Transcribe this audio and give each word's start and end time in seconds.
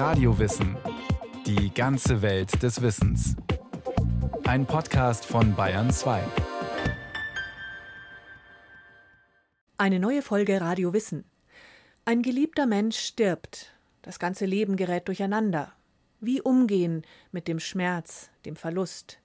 Radiowissen. 0.00 0.78
Die 1.44 1.74
ganze 1.74 2.22
Welt 2.22 2.62
des 2.62 2.80
Wissens. 2.80 3.36
Ein 4.44 4.64
Podcast 4.64 5.26
von 5.26 5.54
Bayern 5.54 5.90
2. 5.90 6.22
Eine 9.76 10.00
neue 10.00 10.22
Folge 10.22 10.58
Radio 10.62 10.94
Wissen. 10.94 11.26
Ein 12.06 12.22
geliebter 12.22 12.64
Mensch 12.64 12.98
stirbt. 12.98 13.74
Das 14.00 14.18
ganze 14.18 14.46
Leben 14.46 14.76
gerät 14.76 15.06
durcheinander. 15.06 15.70
Wie 16.18 16.40
umgehen 16.40 17.02
mit 17.30 17.46
dem 17.46 17.60
Schmerz, 17.60 18.30
dem 18.46 18.56
Verlust? 18.56 19.18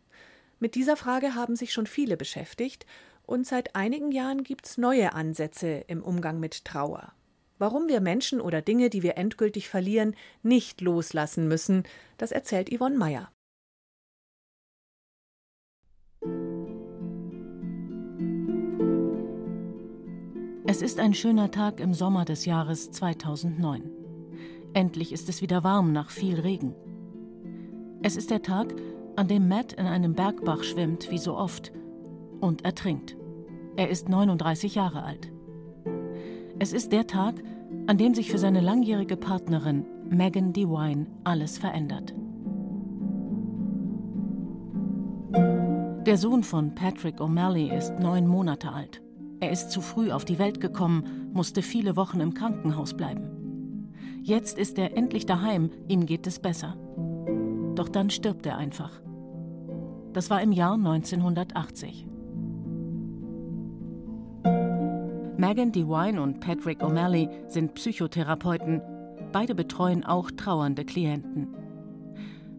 Mit 0.60 0.76
dieser 0.76 0.98
Frage 0.98 1.36
haben 1.36 1.56
sich 1.56 1.72
schon 1.72 1.88
viele 1.88 2.18
beschäftigt 2.18 2.86
und 3.26 3.48
seit 3.48 3.78
einigen 3.78 4.12
Jahren 4.12 4.44
gibt 4.44 4.66
es 4.66 4.78
neue 4.78 5.14
Ansätze 5.14 5.86
im 5.88 6.04
Umgang 6.04 6.42
mit 6.42 6.66
Trauer. 6.66 7.14
Warum 7.58 7.88
wir 7.88 8.02
Menschen 8.02 8.42
oder 8.42 8.62
Dinge, 8.62 8.90
die 8.90 9.02
wir 9.02 9.18
endgültig 9.18 9.70
verlieren, 9.70 10.16
nicht 10.44 10.82
loslassen 10.82 11.48
müssen, 11.48 11.84
das 12.18 12.32
erzählt 12.32 12.70
Yvonne 12.70 12.98
Meyer. 12.98 13.32
Es 20.68 20.82
ist 20.82 21.00
ein 21.00 21.14
schöner 21.14 21.52
Tag 21.52 21.80
im 21.80 21.94
Sommer 21.94 22.26
des 22.26 22.44
Jahres 22.44 22.92
2009. 22.92 23.90
Endlich 24.74 25.14
ist 25.14 25.30
es 25.30 25.42
wieder 25.42 25.64
warm 25.64 25.94
nach 25.94 26.10
viel 26.10 26.38
Regen. 26.38 26.76
Es 28.02 28.18
ist 28.18 28.32
der 28.32 28.42
Tag, 28.42 28.76
an 29.16 29.30
dem 29.30 29.48
Matt 29.48 29.72
in 29.72 29.86
einem 29.86 30.14
Bergbach 30.14 30.64
schwimmt, 30.64 31.10
wie 31.10 31.18
so 31.18 31.38
oft, 31.38 31.72
und 32.42 32.66
ertrinkt. 32.66 33.16
Er 33.78 33.90
ist 33.90 34.10
39 34.10 34.76
Jahre 34.76 35.04
alt. 35.04 35.32
Es 36.58 36.72
ist 36.72 36.92
der 36.94 37.06
Tag, 37.06 37.36
an 37.88 37.98
dem 37.98 38.14
sich 38.14 38.32
für 38.32 38.38
seine 38.38 38.62
langjährige 38.62 39.18
Partnerin 39.18 39.86
Megan 40.10 40.54
DeWine 40.54 41.08
alles 41.24 41.58
verändert. 41.58 42.14
Der 46.06 46.18
Sohn 46.18 46.44
von 46.44 46.76
Patrick 46.76 47.20
O'Malley 47.20 47.76
ist 47.76 48.00
neun 48.00 48.28
Monate 48.28 48.72
alt. 48.72 49.02
Er 49.40 49.52
ist 49.52 49.72
zu 49.72 49.82
früh 49.82 50.12
auf 50.12 50.24
die 50.24 50.40
Welt 50.40 50.62
gekommen, 50.62 51.32
musste 51.34 51.62
viele 51.62 51.96
Wochen 51.96 52.20
im 52.20 52.34
Krankenhaus 52.34 52.96
bleiben. 52.96 53.92
Jetzt 54.22 54.58
ist 54.58 54.78
er 54.78 54.96
endlich 54.96 55.26
daheim, 55.26 55.72
ihm 55.88 56.06
geht 56.06 56.26
es 56.28 56.40
besser. 56.40 56.78
Doch 57.76 57.90
dann 57.90 58.10
stirbt 58.10 58.46
er 58.46 58.58
einfach. 58.58 59.02
Das 60.14 60.30
war 60.30 60.42
im 60.42 60.52
Jahr 60.52 60.76
1980. 60.76 62.08
Megan 65.38 65.74
DeWine 65.74 66.22
und 66.22 66.40
Patrick 66.40 66.82
O'Malley 66.82 67.30
sind 67.50 67.74
Psychotherapeuten. 67.76 68.82
Beide 69.34 69.54
betreuen 69.54 70.06
auch 70.06 70.32
trauernde 70.32 70.86
Klienten. 70.86 71.50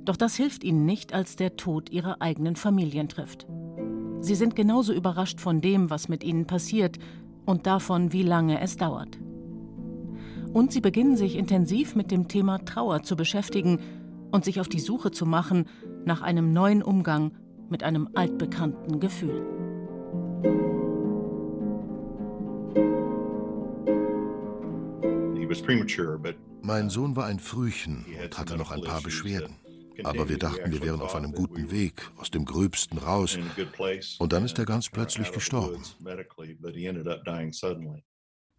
Doch 0.05 0.17
das 0.17 0.37
hilft 0.37 0.63
ihnen 0.63 0.85
nicht, 0.85 1.15
als 1.15 1.37
der 1.37 1.57
Tod 1.57 1.91
ihrer 1.91 2.21
eigenen 2.21 2.55
Familien 2.55 3.09
trifft. 3.09 3.47
Sie 4.21 4.35
sind 4.35 4.55
genauso 4.57 4.93
überrascht 4.93 5.41
von 5.41 5.63
dem, 5.63 5.89
was 5.89 6.11
mit 6.11 6.23
ihnen 6.23 6.47
passiert 6.47 6.99
und 7.47 7.67
davon, 7.67 8.13
wie 8.13 8.23
lange 8.23 8.61
es 8.61 8.77
dauert. 8.77 9.19
Und 10.53 10.71
sie 10.71 10.83
beginnen 10.83 11.17
sich 11.17 11.37
intensiv 11.37 11.97
mit 11.97 12.11
dem 12.11 12.29
Thema 12.29 12.59
Trauer 12.59 13.03
zu 13.03 13.17
beschäftigen 13.17 13.79
und 14.33 14.45
sich 14.45 14.61
auf 14.61 14.69
die 14.69 14.81
Suche 14.81 15.11
zu 15.11 15.25
machen 15.25 15.65
nach 16.05 16.21
einem 16.21 16.53
neuen 16.53 16.83
Umgang 16.83 17.33
mit 17.71 17.83
einem 17.83 18.11
altbekannten 18.15 19.01
Gefühl. 19.01 19.47
Mein 26.63 26.91
Sohn 26.91 27.17
war 27.17 27.27
ein 27.27 27.39
Frühchen 27.39 28.05
und 28.23 28.39
hatte 28.39 28.57
noch 28.57 28.71
ein 28.71 28.83
paar 28.83 29.03
Beschwerden. 29.03 29.57
Aber 30.05 30.29
wir 30.29 30.39
dachten, 30.39 30.73
wir 30.73 30.83
wären 30.83 31.01
auf 31.01 31.15
einem 31.15 31.33
guten 31.33 31.71
Weg, 31.71 32.11
aus 32.17 32.31
dem 32.31 32.45
Gröbsten 32.45 32.99
raus. 32.99 33.39
Und 34.19 34.33
dann 34.33 34.45
ist 34.45 34.59
er 34.59 34.67
ganz 34.67 34.89
plötzlich 34.91 35.33
gestorben. 35.33 35.83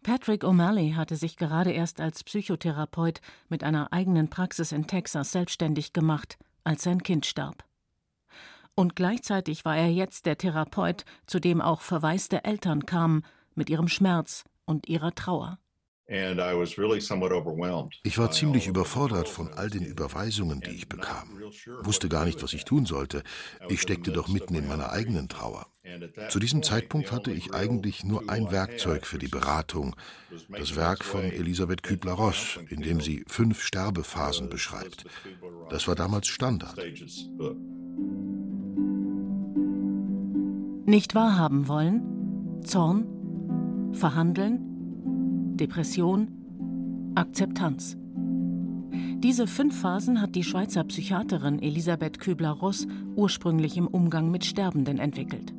Patrick 0.02 0.44
O'Malley 0.44 0.94
hatte 0.94 1.16
sich 1.16 1.36
gerade 1.36 1.72
erst 1.72 2.00
als 2.00 2.24
Psychotherapeut 2.24 3.20
mit 3.48 3.64
einer 3.64 3.92
eigenen 3.92 4.30
Praxis 4.30 4.72
in 4.72 4.86
Texas 4.86 5.32
selbstständig 5.32 5.92
gemacht, 5.92 6.38
als 6.64 6.82
sein 6.84 7.02
Kind 7.02 7.26
starb. 7.26 7.64
Und 8.74 8.94
gleichzeitig 8.94 9.64
war 9.64 9.76
er 9.76 9.90
jetzt 9.90 10.24
der 10.24 10.38
Therapeut, 10.38 11.04
zu 11.26 11.40
dem 11.40 11.60
auch 11.60 11.80
verwaiste 11.80 12.44
Eltern 12.44 12.86
kamen 12.86 13.24
mit 13.54 13.70
ihrem 13.70 13.88
Schmerz 13.88 14.44
und 14.66 14.88
ihrer 14.88 15.14
Trauer. 15.14 15.58
Ich 18.02 18.18
war 18.18 18.30
ziemlich 18.30 18.66
überfordert 18.66 19.28
von 19.28 19.52
all 19.52 19.68
den 19.68 19.84
Überweisungen, 19.84 20.62
die 20.62 20.70
ich 20.70 20.88
bekam. 20.88 21.38
Wusste 21.82 22.08
gar 22.08 22.24
nicht, 22.24 22.42
was 22.42 22.54
ich 22.54 22.64
tun 22.64 22.86
sollte. 22.86 23.22
Ich 23.68 23.82
steckte 23.82 24.10
doch 24.10 24.28
mitten 24.28 24.54
in 24.54 24.66
meiner 24.66 24.90
eigenen 24.90 25.28
Trauer. 25.28 25.66
Zu 26.30 26.38
diesem 26.38 26.62
Zeitpunkt 26.62 27.12
hatte 27.12 27.30
ich 27.30 27.52
eigentlich 27.52 28.04
nur 28.04 28.30
ein 28.30 28.50
Werkzeug 28.50 29.06
für 29.06 29.18
die 29.18 29.28
Beratung, 29.28 29.96
das 30.48 30.76
Werk 30.76 31.04
von 31.04 31.24
Elisabeth 31.24 31.82
Kübler-Ross, 31.82 32.58
in 32.70 32.80
dem 32.80 33.02
sie 33.02 33.24
fünf 33.26 33.62
Sterbephasen 33.62 34.48
beschreibt. 34.48 35.04
Das 35.68 35.88
war 35.88 35.94
damals 35.94 36.26
Standard. 36.28 36.78
Nicht 40.86 41.14
wahrhaben 41.14 41.68
wollen, 41.68 42.62
Zorn, 42.64 43.92
verhandeln, 43.92 44.77
Depression, 45.58 47.12
Akzeptanz. 47.16 47.96
Diese 49.18 49.48
fünf 49.48 49.80
Phasen 49.80 50.22
hat 50.22 50.36
die 50.36 50.44
Schweizer 50.44 50.84
Psychiaterin 50.84 51.60
Elisabeth 51.60 52.20
Kübler-Ross 52.20 52.86
ursprünglich 53.16 53.76
im 53.76 53.88
Umgang 53.88 54.30
mit 54.30 54.44
Sterbenden 54.44 54.98
entwickelt. 54.98 55.52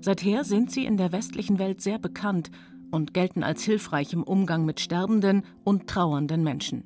Seither 0.00 0.44
sind 0.44 0.70
sie 0.70 0.86
in 0.86 0.96
der 0.96 1.10
westlichen 1.10 1.58
Welt 1.58 1.80
sehr 1.80 1.98
bekannt 1.98 2.52
und 2.92 3.14
gelten 3.14 3.42
als 3.42 3.64
hilfreich 3.64 4.12
im 4.12 4.22
Umgang 4.22 4.64
mit 4.64 4.78
sterbenden 4.78 5.42
und 5.64 5.88
trauernden 5.88 6.44
Menschen. 6.44 6.84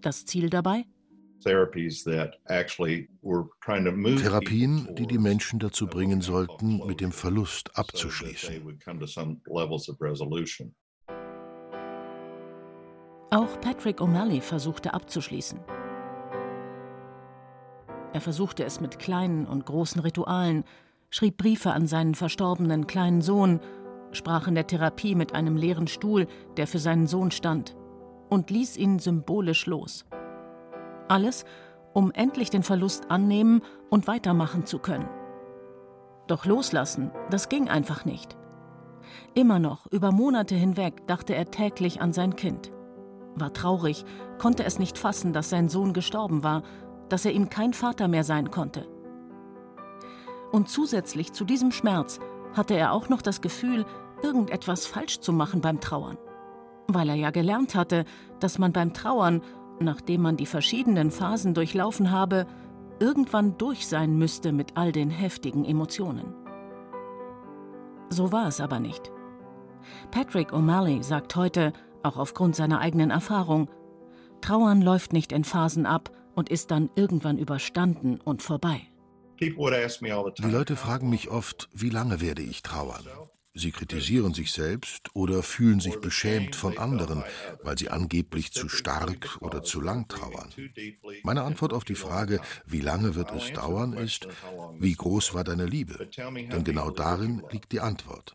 Das 0.00 0.24
Ziel 0.24 0.48
dabei? 0.48 0.86
Therapien, 4.16 4.88
die 4.94 5.06
die 5.06 5.18
Menschen 5.18 5.58
dazu 5.58 5.86
bringen 5.86 6.22
sollten, 6.22 6.86
mit 6.86 7.00
dem 7.00 7.12
Verlust 7.12 7.76
abzuschließen. 7.76 8.48
Auch 13.32 13.58
Patrick 13.62 14.02
O'Malley 14.02 14.42
versuchte 14.42 14.92
abzuschließen. 14.92 15.58
Er 18.12 18.20
versuchte 18.20 18.62
es 18.62 18.78
mit 18.78 18.98
kleinen 18.98 19.46
und 19.46 19.64
großen 19.64 20.02
Ritualen, 20.02 20.64
schrieb 21.08 21.38
Briefe 21.38 21.72
an 21.72 21.86
seinen 21.86 22.14
verstorbenen 22.14 22.86
kleinen 22.86 23.22
Sohn, 23.22 23.60
sprach 24.10 24.48
in 24.48 24.54
der 24.54 24.66
Therapie 24.66 25.14
mit 25.14 25.34
einem 25.34 25.56
leeren 25.56 25.86
Stuhl, 25.86 26.26
der 26.58 26.66
für 26.66 26.78
seinen 26.78 27.06
Sohn 27.06 27.30
stand, 27.30 27.74
und 28.28 28.50
ließ 28.50 28.76
ihn 28.76 28.98
symbolisch 28.98 29.64
los. 29.64 30.04
Alles, 31.08 31.46
um 31.94 32.12
endlich 32.12 32.50
den 32.50 32.62
Verlust 32.62 33.10
annehmen 33.10 33.62
und 33.88 34.08
weitermachen 34.08 34.66
zu 34.66 34.78
können. 34.78 35.08
Doch 36.26 36.44
loslassen, 36.44 37.10
das 37.30 37.48
ging 37.48 37.70
einfach 37.70 38.04
nicht. 38.04 38.36
Immer 39.32 39.58
noch, 39.58 39.86
über 39.86 40.12
Monate 40.12 40.54
hinweg, 40.54 41.06
dachte 41.06 41.34
er 41.34 41.50
täglich 41.50 42.02
an 42.02 42.12
sein 42.12 42.36
Kind 42.36 42.72
war 43.34 43.52
traurig, 43.52 44.04
konnte 44.38 44.64
es 44.64 44.78
nicht 44.78 44.98
fassen, 44.98 45.32
dass 45.32 45.50
sein 45.50 45.68
Sohn 45.68 45.92
gestorben 45.92 46.42
war, 46.42 46.62
dass 47.08 47.24
er 47.24 47.32
ihm 47.32 47.48
kein 47.48 47.72
Vater 47.72 48.08
mehr 48.08 48.24
sein 48.24 48.50
konnte. 48.50 48.86
Und 50.50 50.68
zusätzlich 50.68 51.32
zu 51.32 51.44
diesem 51.44 51.72
Schmerz 51.72 52.20
hatte 52.54 52.74
er 52.74 52.92
auch 52.92 53.08
noch 53.08 53.22
das 53.22 53.40
Gefühl, 53.40 53.86
irgendetwas 54.22 54.86
falsch 54.86 55.20
zu 55.20 55.32
machen 55.32 55.60
beim 55.60 55.80
Trauern. 55.80 56.18
Weil 56.88 57.08
er 57.08 57.14
ja 57.14 57.30
gelernt 57.30 57.74
hatte, 57.74 58.04
dass 58.40 58.58
man 58.58 58.72
beim 58.72 58.92
Trauern, 58.92 59.42
nachdem 59.80 60.22
man 60.22 60.36
die 60.36 60.46
verschiedenen 60.46 61.10
Phasen 61.10 61.54
durchlaufen 61.54 62.10
habe, 62.10 62.46
irgendwann 62.98 63.56
durch 63.58 63.86
sein 63.86 64.16
müsste 64.16 64.52
mit 64.52 64.76
all 64.76 64.92
den 64.92 65.10
heftigen 65.10 65.64
Emotionen. 65.64 66.34
So 68.10 68.30
war 68.30 68.46
es 68.46 68.60
aber 68.60 68.78
nicht. 68.78 69.10
Patrick 70.10 70.52
O'Malley 70.52 71.02
sagt 71.02 71.34
heute, 71.34 71.72
auch 72.04 72.16
aufgrund 72.16 72.56
seiner 72.56 72.80
eigenen 72.80 73.10
Erfahrung. 73.10 73.70
Trauern 74.40 74.82
läuft 74.82 75.12
nicht 75.12 75.32
in 75.32 75.44
Phasen 75.44 75.86
ab 75.86 76.10
und 76.34 76.48
ist 76.48 76.70
dann 76.70 76.90
irgendwann 76.96 77.38
überstanden 77.38 78.20
und 78.20 78.42
vorbei. 78.42 78.80
Die 79.40 80.50
Leute 80.50 80.76
fragen 80.76 81.10
mich 81.10 81.30
oft, 81.30 81.68
wie 81.72 81.90
lange 81.90 82.20
werde 82.20 82.42
ich 82.42 82.62
trauern? 82.62 83.04
Sie 83.54 83.70
kritisieren 83.70 84.32
sich 84.32 84.50
selbst 84.52 85.10
oder 85.14 85.42
fühlen 85.42 85.78
sich 85.78 86.00
beschämt 86.00 86.56
von 86.56 86.78
anderen, 86.78 87.22
weil 87.62 87.76
sie 87.76 87.90
angeblich 87.90 88.52
zu 88.52 88.68
stark 88.68 89.36
oder 89.40 89.62
zu 89.62 89.82
lang 89.82 90.08
trauern. 90.08 90.50
Meine 91.22 91.42
Antwort 91.42 91.74
auf 91.74 91.84
die 91.84 91.94
Frage, 91.94 92.40
wie 92.64 92.80
lange 92.80 93.14
wird 93.14 93.30
es 93.32 93.52
dauern, 93.52 93.92
ist, 93.92 94.26
wie 94.78 94.94
groß 94.94 95.34
war 95.34 95.44
deine 95.44 95.66
Liebe? 95.66 96.08
Denn 96.16 96.64
genau 96.64 96.90
darin 96.90 97.42
liegt 97.50 97.72
die 97.72 97.80
Antwort. 97.80 98.34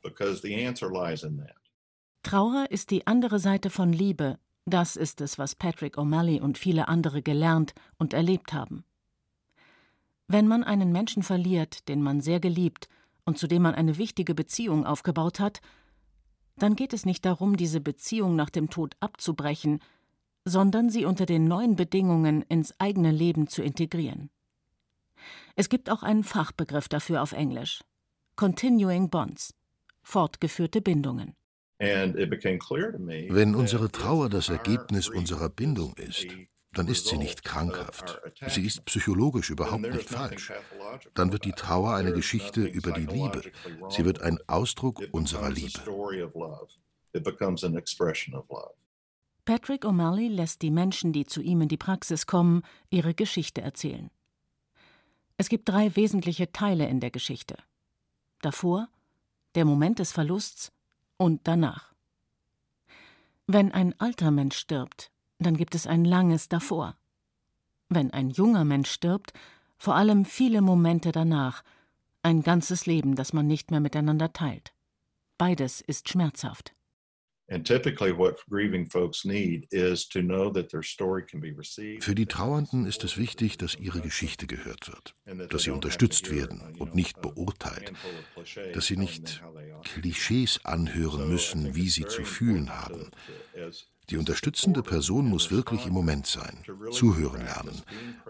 Trauer 2.27 2.65
ist 2.71 2.91
die 2.91 3.07
andere 3.07 3.39
Seite 3.39 3.69
von 3.69 3.93
Liebe 3.93 4.37
Das 4.65 4.97
ist 4.97 5.21
es, 5.21 5.39
was 5.39 5.55
Patrick 5.55 5.97
O'Malley 5.97 6.41
und 6.41 6.57
viele 6.57 6.89
andere 6.89 7.21
gelernt 7.21 7.73
und 7.99 8.13
erlebt 8.13 8.51
haben. 8.51 8.83
Wenn 10.27 10.45
man 10.45 10.65
einen 10.65 10.91
Menschen 10.91 11.23
verliert, 11.23 11.87
den 11.87 12.03
man 12.03 12.19
sehr 12.19 12.41
geliebt 12.41 12.89
und 13.23 13.37
zu 13.37 13.47
dem 13.47 13.61
man 13.61 13.75
eine 13.75 13.97
wichtige 13.97 14.35
Beziehung 14.35 14.85
aufgebaut 14.85 15.39
hat, 15.39 15.61
dann 16.57 16.75
geht 16.75 16.91
es 16.91 17.05
nicht 17.05 17.23
darum, 17.23 17.55
diese 17.55 17.79
Beziehung 17.79 18.35
nach 18.35 18.49
dem 18.49 18.69
Tod 18.69 18.97
abzubrechen, 18.99 19.79
sondern 20.43 20.89
sie 20.89 21.05
unter 21.05 21.25
den 21.25 21.45
neuen 21.45 21.77
Bedingungen 21.77 22.41
ins 22.41 22.77
eigene 22.77 23.11
Leben 23.11 23.47
zu 23.47 23.63
integrieren. 23.63 24.29
Es 25.55 25.69
gibt 25.69 25.89
auch 25.89 26.03
einen 26.03 26.25
Fachbegriff 26.25 26.89
dafür 26.89 27.21
auf 27.21 27.31
Englisch. 27.31 27.85
Continuing 28.35 29.09
Bonds. 29.09 29.53
Fortgeführte 30.03 30.81
Bindungen. 30.81 31.37
Wenn 31.79 33.55
unsere 33.55 33.91
Trauer 33.91 34.29
das 34.29 34.49
Ergebnis 34.49 35.09
unserer 35.09 35.49
Bindung 35.49 35.93
ist, 35.97 36.27
dann 36.73 36.87
ist 36.87 37.07
sie 37.07 37.17
nicht 37.17 37.43
krankhaft. 37.43 38.21
Sie 38.47 38.65
ist 38.65 38.85
psychologisch 38.85 39.49
überhaupt 39.49 39.91
nicht 39.91 40.09
falsch. 40.09 40.51
Dann 41.13 41.31
wird 41.31 41.45
die 41.45 41.53
Trauer 41.53 41.95
eine 41.95 42.13
Geschichte 42.13 42.65
über 42.65 42.91
die 42.91 43.05
Liebe. 43.05 43.41
Sie 43.89 44.05
wird 44.05 44.21
ein 44.21 44.39
Ausdruck 44.47 45.03
unserer 45.11 45.49
Liebe. 45.49 45.79
Patrick 49.45 49.85
O'Malley 49.85 50.29
lässt 50.29 50.61
die 50.61 50.71
Menschen, 50.71 51.13
die 51.13 51.25
zu 51.25 51.41
ihm 51.41 51.61
in 51.61 51.69
die 51.69 51.77
Praxis 51.77 52.27
kommen, 52.27 52.63
ihre 52.89 53.13
Geschichte 53.13 53.61
erzählen. 53.61 54.11
Es 55.37 55.49
gibt 55.49 55.69
drei 55.69 55.95
wesentliche 55.95 56.51
Teile 56.51 56.87
in 56.87 56.99
der 56.99 57.11
Geschichte. 57.11 57.57
Davor, 58.41 58.89
der 59.55 59.65
Moment 59.65 59.99
des 59.99 60.11
Verlusts 60.11 60.71
und 61.17 61.41
danach. 61.47 61.93
Wenn 63.47 63.71
ein 63.71 63.99
alter 63.99 64.31
Mensch 64.31 64.57
stirbt, 64.57 65.11
dann 65.39 65.57
gibt 65.57 65.75
es 65.75 65.87
ein 65.87 66.05
langes 66.05 66.49
davor. 66.49 66.95
Wenn 67.89 68.11
ein 68.11 68.29
junger 68.29 68.65
Mensch 68.65 68.89
stirbt, 68.89 69.33
vor 69.77 69.95
allem 69.95 70.25
viele 70.25 70.61
Momente 70.61 71.11
danach, 71.11 71.63
ein 72.23 72.41
ganzes 72.41 72.85
Leben, 72.85 73.15
das 73.15 73.31
man 73.33 73.47
nicht 73.47 73.71
mehr 73.71 73.79
miteinander 73.79 74.33
teilt. 74.33 74.73
Beides 75.37 75.81
ist 75.81 76.09
schmerzhaft. 76.09 76.73
Für 82.01 82.15
die 82.15 82.25
Trauernden 82.25 82.85
ist 82.85 83.03
es 83.03 83.17
wichtig, 83.17 83.57
dass 83.57 83.75
ihre 83.75 84.01
Geschichte 84.01 84.47
gehört 84.47 84.89
wird, 84.89 85.15
dass 85.49 85.63
sie 85.63 85.71
unterstützt 85.71 86.29
werden 86.29 86.75
und 86.77 86.93
nicht 86.93 87.21
beurteilt, 87.21 87.93
dass 88.73 88.87
sie 88.87 88.97
nicht 88.97 89.41
Klischees 89.83 90.59
anhören 90.65 91.29
müssen, 91.29 91.73
wie 91.75 91.89
sie 91.89 92.05
zu 92.05 92.23
fühlen 92.25 92.69
haben, 92.69 93.11
die 94.09 94.15
unterstützende 94.15 94.83
Person 94.83 95.25
muss 95.27 95.51
wirklich 95.51 95.85
im 95.85 95.91
Moment 95.91 96.27
sein, 96.27 96.63
zuhören 96.91 97.41
lernen, 97.41 97.81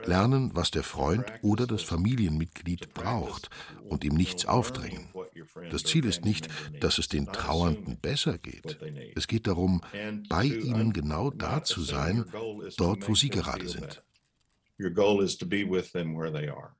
lernen, 0.05 0.51
was 0.55 0.71
der 0.71 0.81
Freund 0.81 1.25
oder 1.43 1.67
das 1.67 1.83
Familienmitglied 1.83 2.95
braucht 2.95 3.51
und 3.87 4.03
ihm 4.03 4.15
nichts 4.15 4.47
aufdrängen. 4.47 5.09
Das 5.71 5.83
Ziel 5.83 6.05
ist 6.05 6.25
nicht, 6.25 6.47
dass 6.79 6.97
es 6.97 7.07
den 7.07 7.27
Trauernden 7.27 7.97
besser 7.99 8.37
geht. 8.37 8.77
Es 9.15 9.27
geht 9.27 9.47
darum, 9.47 9.81
bei 10.29 10.45
ihnen 10.45 10.93
genau 10.93 11.29
da 11.29 11.63
zu 11.63 11.81
sein, 11.81 12.25
dort, 12.77 13.07
wo 13.07 13.15
sie 13.15 13.29
gerade 13.29 13.67
sind. 13.67 14.03
Your 14.79 14.91
goal 14.91 15.23
is 15.23 15.37
to 15.37 15.45
be 15.45 15.65
with 15.67 15.91
them 15.91 16.15
where 16.15 16.31
they 16.31 16.49
are. 16.49 16.75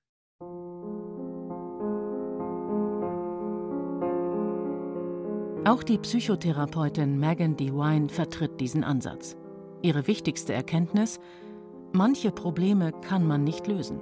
Auch 5.66 5.84
die 5.84 5.98
Psychotherapeutin 5.98 7.20
Megan 7.20 7.58
DeWine 7.58 8.08
vertritt 8.08 8.62
diesen 8.62 8.86
Ansatz. 8.86 9.36
Ihre 9.82 10.08
wichtigste 10.08 10.54
Erkenntnis: 10.54 11.20
Manche 11.92 12.32
Probleme 12.32 12.94
kann 13.02 13.28
man 13.28 13.44
nicht 13.44 13.68
lösen. 13.68 14.00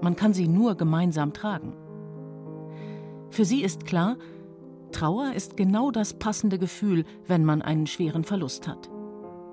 Man 0.00 0.14
kann 0.14 0.32
sie 0.32 0.46
nur 0.46 0.76
gemeinsam 0.76 1.32
tragen. 1.32 1.74
Für 3.38 3.44
sie 3.44 3.62
ist 3.62 3.86
klar, 3.86 4.16
Trauer 4.90 5.32
ist 5.32 5.56
genau 5.56 5.92
das 5.92 6.12
passende 6.12 6.58
Gefühl, 6.58 7.04
wenn 7.28 7.44
man 7.44 7.62
einen 7.62 7.86
schweren 7.86 8.24
Verlust 8.24 8.66
hat. 8.66 8.90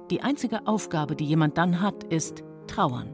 Die 0.10 0.22
einzige 0.22 0.66
Aufgabe, 0.66 1.16
die 1.16 1.26
jemand 1.26 1.60
dann 1.60 1.82
hat, 1.82 2.04
ist 2.06 2.44
trauern. 2.66 3.14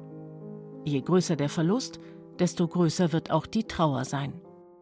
Je 0.85 1.01
größer 1.01 1.35
der 1.35 1.49
Verlust, 1.49 1.99
desto 2.39 2.69
größer 2.69 3.11
wird 3.11 3.31
auch 3.31 3.47
die 3.47 3.65
Trauer 3.65 4.05
sein. 4.05 4.31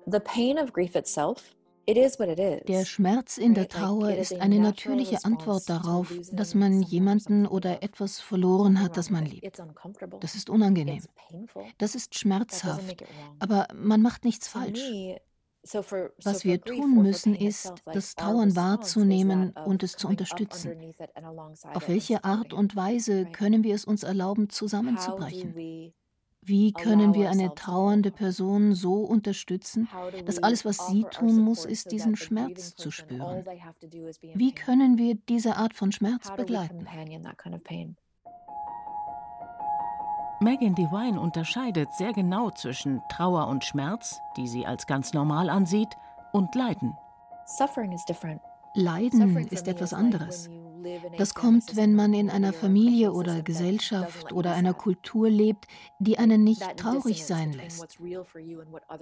The 0.05 0.19
pain 0.19 0.59
of 0.59 0.73
grief 0.73 0.93
itself 0.93 1.55
der 1.87 2.85
Schmerz 2.85 3.39
in 3.39 3.55
der 3.55 3.67
Trauer 3.67 4.11
ist 4.11 4.39
eine 4.39 4.59
natürliche 4.59 5.25
Antwort 5.25 5.67
darauf, 5.67 6.13
dass 6.31 6.53
man 6.53 6.83
jemanden 6.83 7.47
oder 7.47 7.81
etwas 7.81 8.19
verloren 8.19 8.79
hat, 8.79 8.95
das 8.95 9.09
man 9.09 9.25
liebt. 9.25 9.59
Das 10.19 10.35
ist 10.35 10.51
unangenehm. 10.51 11.01
Das 11.79 11.95
ist 11.95 12.13
schmerzhaft. 12.13 13.03
Aber 13.39 13.67
man 13.73 14.03
macht 14.03 14.23
nichts 14.23 14.47
falsch. 14.47 14.83
Was 15.63 16.45
wir 16.45 16.61
tun 16.61 17.03
müssen, 17.03 17.35
ist, 17.35 17.73
das 17.85 18.15
Trauern 18.15 18.55
wahrzunehmen 18.55 19.53
und 19.65 19.83
es 19.83 19.97
zu 19.97 20.07
unterstützen. 20.07 20.93
Auf 21.73 21.87
welche 21.87 22.23
Art 22.23 22.53
und 22.53 22.75
Weise 22.75 23.25
können 23.25 23.63
wir 23.63 23.75
es 23.75 23.85
uns 23.85 24.03
erlauben, 24.03 24.49
zusammenzubrechen? 24.49 25.93
Wie 26.41 26.71
können 26.71 27.13
wir 27.13 27.29
eine 27.29 27.53
trauernde 27.53 28.11
Person 28.11 28.73
so 28.73 29.03
unterstützen, 29.03 29.89
dass 30.25 30.41
alles, 30.41 30.63
was 30.63 30.87
sie 30.87 31.03
tun 31.11 31.37
muss, 31.39 31.65
ist, 31.65 31.91
diesen 31.91 32.15
Schmerz 32.15 32.75
zu 32.75 32.91
spüren? 32.91 33.43
Wie 34.33 34.53
können 34.53 34.97
wir 34.97 35.15
diese 35.15 35.57
Art 35.57 35.73
von 35.73 35.91
Schmerz 35.91 36.33
begleiten? 36.35 36.87
Megan 40.41 40.73
Devine 40.73 41.19
unterscheidet 41.19 41.93
sehr 41.93 42.13
genau 42.13 42.49
zwischen 42.51 43.01
Trauer 43.09 43.47
und 43.47 43.65
Schmerz, 43.65 44.19
die 44.37 44.47
sie 44.47 44.65
als 44.65 44.87
ganz 44.87 45.13
normal 45.13 45.49
ansieht, 45.49 45.89
und 46.31 46.55
Leiden. 46.55 46.95
Leiden 48.73 49.37
ist 49.47 49.67
etwas 49.67 49.93
anderes. 49.93 50.49
Das 51.17 51.33
kommt, 51.33 51.75
wenn 51.75 51.93
man 51.93 52.13
in 52.13 52.29
einer 52.29 52.53
Familie 52.53 53.11
oder 53.11 53.41
Gesellschaft 53.41 54.31
oder 54.31 54.53
einer 54.53 54.73
Kultur 54.73 55.29
lebt, 55.29 55.65
die 55.99 56.17
einen 56.17 56.45
nicht 56.45 56.63
traurig 56.77 57.25
sein 57.25 57.51
lässt. 57.51 57.97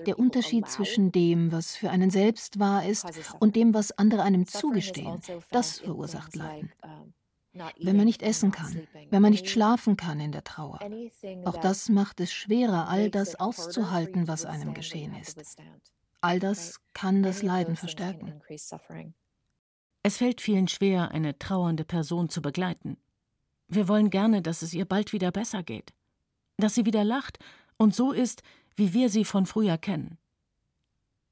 Der 0.08 0.18
Unterschied 0.18 0.68
zwischen 0.68 1.12
dem, 1.12 1.52
was 1.52 1.76
für 1.76 1.92
einen 1.92 2.10
selbst 2.10 2.58
wahr 2.58 2.84
ist, 2.86 3.06
und 3.40 3.56
dem, 3.56 3.76
was 3.76 3.92
andere 3.92 4.24
einem 4.24 4.48
zugestehen, 4.48 5.20
also 5.28 5.40
das 5.52 5.80
verursacht 5.80 6.36
Leiden. 6.36 6.72
Wenn 7.54 7.98
man 7.98 8.06
nicht 8.06 8.22
essen 8.22 8.52
kann, 8.52 8.88
wenn 9.10 9.22
man 9.22 9.32
nicht 9.32 9.50
schlafen 9.50 9.98
kann 9.98 10.20
in 10.20 10.32
der 10.32 10.44
Trauer. 10.44 10.80
Auch 11.46 11.58
das 11.58 11.90
macht 11.90 12.20
es 12.20 12.32
schwerer, 12.32 12.88
all 12.88 13.10
das 13.10 13.36
auszuhalten, 13.36 14.28
was 14.28 14.46
einem 14.46 14.74
geschehen 14.74 15.16
ist. 15.16 15.40
All 16.22 16.40
das 16.40 16.80
kann 16.94 17.24
das 17.24 17.42
Leiden 17.42 17.76
verstärken. 17.76 18.42
Es 20.04 20.18
fällt 20.18 20.42
vielen 20.42 20.68
schwer, 20.68 21.12
eine 21.12 21.38
trauernde 21.38 21.84
Person 21.84 22.30
zu 22.30 22.42
begleiten. 22.42 22.98
Wir 23.68 23.88
wollen 23.88 24.10
gerne, 24.10 24.42
dass 24.42 24.62
es 24.62 24.74
ihr 24.74 24.86
bald 24.86 25.12
wieder 25.12 25.32
besser 25.32 25.64
geht, 25.64 25.94
dass 26.58 26.76
sie 26.76 26.86
wieder 26.86 27.04
lacht 27.04 27.40
und 27.78 27.94
so 27.94 28.12
ist, 28.12 28.42
wie 28.76 28.94
wir 28.94 29.10
sie 29.10 29.26
von 29.26 29.46
früher 29.46 29.78
kennen. 29.78 30.18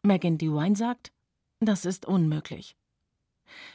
Megan 0.04 0.38
DeWine 0.38 0.76
sagt, 0.76 1.12
das 1.60 1.86
ist 1.86 2.06
unmöglich. 2.06 2.76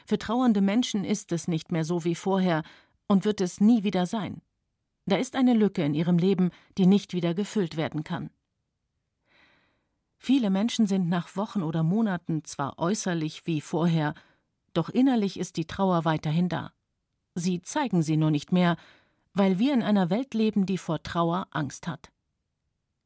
Für 0.05 0.17
trauernde 0.17 0.61
Menschen 0.61 1.03
ist 1.03 1.31
es 1.31 1.47
nicht 1.47 1.71
mehr 1.71 1.83
so 1.83 2.03
wie 2.03 2.15
vorher 2.15 2.63
und 3.07 3.25
wird 3.25 3.41
es 3.41 3.61
nie 3.61 3.83
wieder 3.83 4.05
sein. 4.05 4.41
Da 5.05 5.15
ist 5.17 5.35
eine 5.35 5.53
Lücke 5.53 5.83
in 5.83 5.93
ihrem 5.93 6.17
Leben, 6.17 6.51
die 6.77 6.85
nicht 6.85 7.13
wieder 7.13 7.33
gefüllt 7.33 7.77
werden 7.77 8.03
kann. 8.03 8.29
Viele 10.17 10.51
Menschen 10.51 10.85
sind 10.85 11.09
nach 11.09 11.35
Wochen 11.35 11.63
oder 11.63 11.81
Monaten 11.81 12.43
zwar 12.43 12.77
äußerlich 12.77 13.47
wie 13.47 13.59
vorher, 13.59 14.13
doch 14.73 14.89
innerlich 14.89 15.39
ist 15.39 15.57
die 15.57 15.65
Trauer 15.65 16.05
weiterhin 16.05 16.47
da. 16.47 16.71
Sie 17.33 17.61
zeigen 17.61 18.03
sie 18.03 18.17
nur 18.17 18.29
nicht 18.29 18.51
mehr, 18.51 18.77
weil 19.33 19.57
wir 19.57 19.73
in 19.73 19.81
einer 19.81 20.09
Welt 20.09 20.33
leben, 20.33 20.65
die 20.65 20.77
vor 20.77 21.01
Trauer 21.01 21.47
Angst 21.51 21.87
hat. 21.87 22.11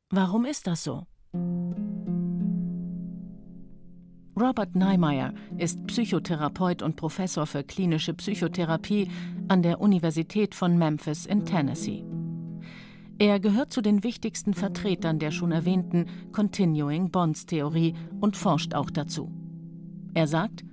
Warum 0.09 0.45
ist 0.45 0.67
das 0.67 0.83
so? 0.83 1.07
Robert 4.37 4.75
Neimeyer 4.75 5.33
ist 5.57 5.87
Psychotherapeut 5.87 6.81
und 6.81 6.97
Professor 6.97 7.45
für 7.45 7.63
klinische 7.63 8.13
Psychotherapie 8.13 9.07
an 9.47 9.61
der 9.63 9.79
Universität 9.79 10.53
von 10.53 10.77
Memphis 10.77 11.25
in 11.25 11.45
Tennessee. 11.45 12.03
Er 13.17 13.39
gehört 13.39 13.71
zu 13.71 13.81
den 13.81 14.03
wichtigsten 14.03 14.53
Vertretern 14.53 15.19
der 15.19 15.31
schon 15.31 15.53
erwähnten 15.53 16.07
Continuing 16.33 17.11
Bonds 17.11 17.45
Theorie 17.45 17.93
und 18.19 18.35
forscht 18.35 18.73
auch 18.73 18.89
dazu. 18.89 19.31
Er 20.13 20.27
sagt, 20.27 20.65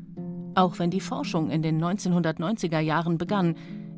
auch 0.57 0.81
wenn 0.81 0.91
die 0.91 1.01
Forschung 1.01 1.49
in 1.49 1.63
den 1.63 1.81
1990er 1.81 2.81
Jahren 2.81 3.17
begann, 3.17 3.55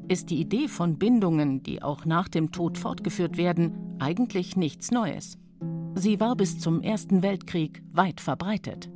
ist 0.09 0.28
die 0.28 0.40
Idee 0.40 0.68
von 0.68 0.99
Bindungen, 0.99 1.62
die 1.62 1.83
auch 1.83 2.04
nach 2.04 2.28
dem 2.28 2.52
Tod 2.52 2.76
fortgeführt 2.76 3.38
werden, 3.38 3.97
eigentlich 3.99 4.56
nichts 4.56 4.90
Neues. 4.90 5.38
Sie 5.94 6.21
war 6.21 6.37
bis 6.37 6.59
zum 6.59 6.83
Ersten 6.83 7.23
Weltkrieg 7.23 7.83
weit 7.92 8.21
verbreitet. 8.21 8.90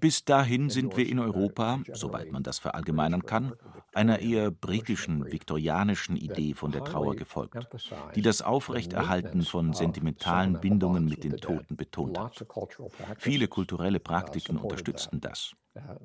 Bis 0.00 0.24
dahin 0.24 0.68
sind 0.68 0.96
wir 0.96 1.08
in 1.08 1.20
Europa, 1.20 1.78
soweit 1.92 2.32
man 2.32 2.42
das 2.42 2.58
verallgemeinern 2.58 3.22
kann, 3.22 3.52
einer 3.94 4.18
eher 4.18 4.50
britischen, 4.50 5.24
viktorianischen 5.30 6.16
Idee 6.16 6.54
von 6.54 6.72
der 6.72 6.82
Trauer 6.82 7.14
gefolgt, 7.14 7.68
die 8.16 8.22
das 8.22 8.42
Aufrechterhalten 8.42 9.42
von 9.42 9.74
sentimentalen 9.74 10.60
Bindungen 10.60 11.04
mit 11.04 11.22
den 11.22 11.36
Toten 11.36 11.76
betont 11.76 12.18
hat. 12.18 12.44
Viele 13.18 13.46
kulturelle 13.46 14.00
Praktiken 14.00 14.56
unterstützten 14.56 15.20
das. 15.20 15.54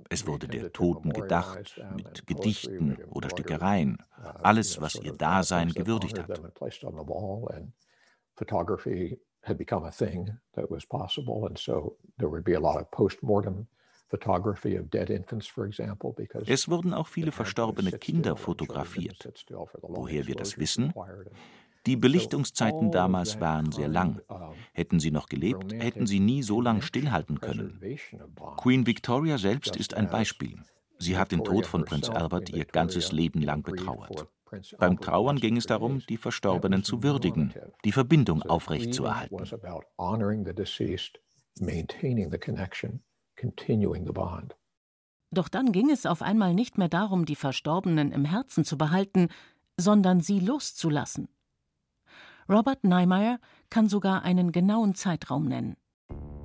Es 0.09 0.27
wurde 0.27 0.47
der 0.47 0.73
Toten 0.73 1.11
gedacht, 1.11 1.81
mit 1.95 2.27
Gedichten 2.27 2.97
oder 3.09 3.31
Stickereien, 3.31 3.97
alles, 4.43 4.79
was 4.79 4.93
ihr 4.95 5.13
Dasein 5.13 5.69
gewürdigt 5.69 6.19
hat. 6.19 6.39
Photography 8.35 9.19
had 9.41 9.57
become 9.57 9.85
a 9.85 9.91
thing 9.91 10.37
that 10.53 10.69
was 10.69 10.85
possible, 10.85 11.45
and 11.47 11.57
so 11.57 11.97
there 12.17 12.29
would 12.29 12.43
be 12.43 12.55
a 12.55 12.59
lot 12.59 12.77
of 12.77 12.89
post-mortem 12.91 13.67
es 16.45 16.69
wurden 16.69 16.93
auch 16.93 17.07
viele 17.07 17.31
verstorbene 17.31 17.91
Kinder 17.91 18.35
fotografiert. 18.35 19.45
Woher 19.81 20.27
wir 20.27 20.35
das 20.35 20.57
wissen? 20.57 20.93
Die 21.85 21.97
Belichtungszeiten 21.97 22.91
damals 22.91 23.39
waren 23.39 23.71
sehr 23.71 23.87
lang. 23.87 24.21
Hätten 24.73 24.99
sie 24.99 25.11
noch 25.11 25.27
gelebt, 25.27 25.73
hätten 25.73 26.07
sie 26.07 26.19
nie 26.19 26.43
so 26.43 26.61
lang 26.61 26.81
stillhalten 26.81 27.39
können. 27.39 27.79
Queen 28.57 28.87
Victoria 28.87 29.37
selbst 29.37 29.75
ist 29.75 29.93
ein 29.93 30.09
Beispiel. 30.09 30.57
Sie 30.97 31.17
hat 31.17 31.31
den 31.31 31.43
Tod 31.43 31.65
von 31.65 31.83
Prinz 31.83 32.09
Albert 32.09 32.49
ihr 32.49 32.65
ganzes 32.65 33.11
Leben 33.11 33.41
lang 33.41 33.63
betrauert. 33.63 34.27
Beim 34.77 34.99
Trauern 34.99 35.37
ging 35.37 35.57
es 35.57 35.65
darum, 35.65 36.01
die 36.07 36.17
Verstorbenen 36.17 36.83
zu 36.83 37.03
würdigen, 37.03 37.53
die 37.83 37.91
Verbindung 37.91 38.41
aufrechtzuerhalten. 38.43 39.35
Doch 45.31 45.49
dann 45.49 45.71
ging 45.71 45.89
es 45.89 46.05
auf 46.05 46.21
einmal 46.21 46.53
nicht 46.53 46.77
mehr 46.77 46.87
darum, 46.87 47.25
die 47.25 47.35
Verstorbenen 47.35 48.11
im 48.11 48.25
Herzen 48.25 48.63
zu 48.63 48.77
behalten, 48.77 49.29
sondern 49.77 50.21
sie 50.21 50.39
loszulassen. 50.39 51.27
Robert 52.47 52.83
Niemeyer 52.83 53.39
kann 53.69 53.89
sogar 53.89 54.23
einen 54.23 54.51
genauen 54.51 54.95
Zeitraum 54.95 55.45
nennen. 55.45 55.75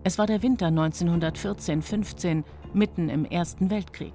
Es 0.03 0.17
war 0.17 0.27
der 0.27 0.43
Winter 0.43 0.69
1914-15, 0.69 2.45
mitten 2.73 3.11
im 3.11 3.27
Ersten 3.27 3.69
Weltkrieg. 3.69 4.15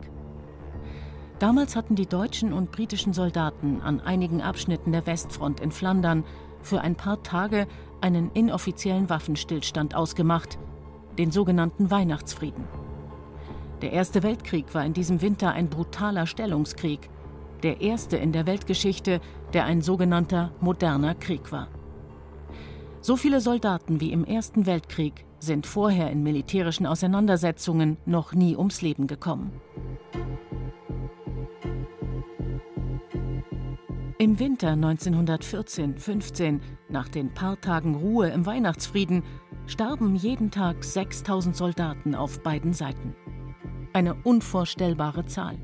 Damals 1.39 1.75
hatten 1.75 1.95
die 1.95 2.05
deutschen 2.05 2.53
und 2.53 2.71
britischen 2.71 3.11
Soldaten 3.11 3.81
an 3.81 3.99
einigen 3.99 4.41
Abschnitten 4.41 4.93
der 4.93 5.05
Westfront 5.05 5.59
in 5.59 5.71
Flandern 5.71 6.23
für 6.61 6.81
ein 6.81 6.95
paar 6.95 7.23
Tage 7.23 7.67
einen 7.99 8.31
inoffiziellen 8.31 9.09
Waffenstillstand 9.09 9.95
ausgemacht, 9.95 10.57
den 11.17 11.31
sogenannten 11.31 11.91
Weihnachtsfrieden. 11.91 12.63
Der 13.81 13.91
Erste 13.91 14.23
Weltkrieg 14.23 14.73
war 14.73 14.85
in 14.85 14.93
diesem 14.93 15.21
Winter 15.21 15.51
ein 15.51 15.69
brutaler 15.69 16.25
Stellungskrieg, 16.25 17.09
der 17.63 17.81
erste 17.81 18.15
in 18.15 18.31
der 18.31 18.45
Weltgeschichte, 18.45 19.19
der 19.53 19.65
ein 19.65 19.81
sogenannter 19.81 20.51
moderner 20.61 21.15
Krieg 21.15 21.51
war. 21.51 21.67
So 23.01 23.17
viele 23.17 23.41
Soldaten 23.41 23.99
wie 23.99 24.11
im 24.11 24.23
Ersten 24.23 24.65
Weltkrieg 24.65 25.25
sind 25.39 25.67
vorher 25.67 26.09
in 26.09 26.23
militärischen 26.23 26.85
Auseinandersetzungen 26.85 27.97
noch 28.05 28.33
nie 28.33 28.55
ums 28.55 28.81
Leben 28.81 29.07
gekommen. 29.07 29.51
Im 34.17 34.39
Winter 34.39 34.69
1914-15, 34.69 36.61
nach 36.87 37.09
den 37.09 37.33
paar 37.33 37.59
Tagen 37.59 37.95
Ruhe 37.95 38.29
im 38.29 38.45
Weihnachtsfrieden, 38.45 39.23
starben 39.67 40.15
jeden 40.15 40.51
Tag 40.51 40.85
6000 40.85 41.53
Soldaten 41.53 42.15
auf 42.15 42.41
beiden 42.41 42.71
Seiten. 42.71 43.13
Eine 43.91 44.15
unvorstellbare 44.23 45.25
Zahl. 45.25 45.57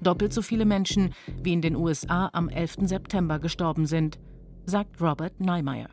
Doppelt 0.00 0.32
so 0.32 0.42
viele 0.42 0.64
Menschen, 0.64 1.12
wie 1.42 1.54
in 1.54 1.60
den 1.60 1.74
USA 1.74 2.30
am 2.32 2.48
11. 2.48 2.76
September 2.82 3.40
gestorben 3.40 3.86
sind, 3.86 4.20
sagt 4.64 5.00
Robert 5.00 5.40
Niemeyer. 5.40 5.90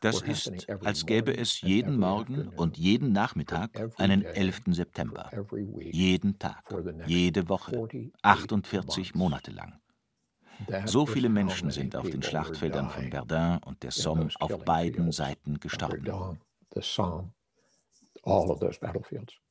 Das 0.00 0.22
ist, 0.22 0.68
als 0.84 1.04
gäbe 1.04 1.36
es 1.36 1.60
jeden 1.60 1.98
Morgen 1.98 2.48
und 2.48 2.78
jeden 2.78 3.12
Nachmittag 3.12 3.70
einen 3.98 4.24
11. 4.24 4.62
September. 4.68 5.30
Jeden 5.78 6.38
Tag, 6.38 6.64
jede 7.06 7.48
Woche, 7.48 7.88
48 8.22 9.14
Monate 9.14 9.50
lang. 9.50 9.78
So 10.86 11.06
viele 11.06 11.28
Menschen 11.28 11.70
sind 11.70 11.96
auf 11.96 12.08
den 12.08 12.22
Schlachtfeldern 12.22 12.90
von 12.90 13.10
Verdun 13.10 13.58
und 13.64 13.82
der 13.82 13.90
Somme 13.90 14.28
auf 14.40 14.64
beiden 14.64 15.12
Seiten 15.12 15.60
gestorben. 15.60 16.38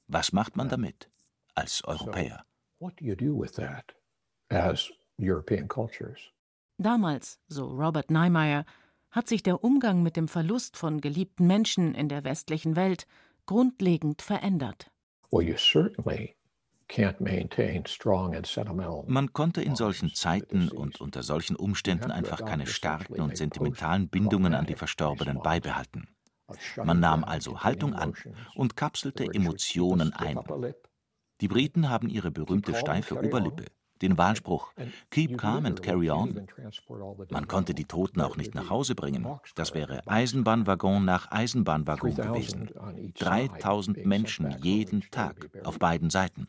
Was 0.08 0.34
macht 0.34 0.56
man 0.56 0.70
damit 0.70 1.10
als 1.54 1.84
Europäer? 1.84 2.46
Damals, 6.78 7.40
so 7.48 7.66
Robert 7.66 8.10
Niemeyer, 8.10 8.66
hat 9.12 9.28
sich 9.28 9.44
der 9.44 9.64
Umgang 9.64 10.04
mit 10.04 10.16
dem 10.16 10.28
Verlust 10.28 10.78
von 10.78 11.02
geliebten 11.02 11.48
Menschen 11.48 11.96
in 11.96 12.10
der 12.10 12.24
westlichen 12.24 12.76
Welt 12.76 13.06
grundlegend 13.46 14.22
verändert. 14.22 14.92
Well, 15.32 15.46
you 15.46 15.58
certainly 15.58 16.36
man 19.08 19.34
konnte 19.34 19.62
in 19.62 19.76
solchen 19.76 20.16
Zeiten 20.16 20.70
und 20.70 21.02
unter 21.02 21.24
solchen 21.24 21.56
Umständen 21.56 22.12
einfach 22.12 22.44
keine 22.44 22.66
starken 22.66 23.22
und 23.22 23.38
sentimentalen 23.38 24.10
Bindungen 24.10 24.56
an 24.56 24.66
die 24.66 24.74
Verstorbenen 24.74 25.40
beibehalten. 25.40 26.08
Man 26.84 27.00
nahm 27.00 27.24
also 27.24 27.60
Haltung 27.60 27.94
an 27.94 28.16
und 28.56 28.76
kapselte 28.76 29.26
Emotionen 29.26 30.14
ein. 30.14 30.40
Die 31.42 31.48
Briten 31.48 31.90
haben 31.90 32.10
ihre 32.10 32.32
berühmte 32.32 32.74
steife 32.74 33.24
Oberlippe, 33.24 33.66
den 34.02 34.18
Wahlspruch 34.18 34.74
Keep 35.12 35.38
calm 35.38 35.66
and 35.66 35.82
carry 35.82 36.10
on. 36.10 36.48
Man 37.30 37.48
konnte 37.48 37.74
die 37.74 37.86
Toten 37.86 38.22
auch 38.22 38.38
nicht 38.38 38.56
nach 38.56 38.70
Hause 38.70 38.96
bringen. 38.96 39.28
Das 39.56 39.74
wäre 39.74 40.08
Eisenbahnwaggon 40.08 41.04
nach 41.06 41.32
Eisenbahnwaggon 41.32 42.16
gewesen. 42.16 42.70
3000 43.16 44.06
Menschen 44.06 44.56
jeden 44.62 45.02
Tag 45.12 45.50
auf 45.64 45.80
beiden 45.80 46.10
Seiten. 46.10 46.48